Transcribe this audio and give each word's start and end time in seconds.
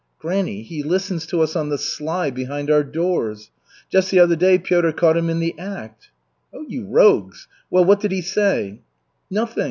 "Granny, 0.17 0.63
he 0.63 0.81
listens 0.81 1.27
to 1.27 1.41
us 1.41 1.55
on 1.55 1.69
the 1.69 1.77
sly 1.77 2.31
behind 2.31 2.71
our 2.71 2.83
doors. 2.83 3.51
Just 3.91 4.09
the 4.09 4.17
other 4.17 4.35
day 4.35 4.57
Piotr 4.57 4.89
caught 4.89 5.15
him 5.15 5.29
in 5.29 5.39
the 5.39 5.53
act." 5.59 6.09
"Oh, 6.51 6.65
you 6.67 6.87
rogues! 6.87 7.47
Well, 7.69 7.85
what 7.85 7.99
did 7.99 8.11
he 8.11 8.23
say?" 8.23 8.79
"Nothing. 9.29 9.59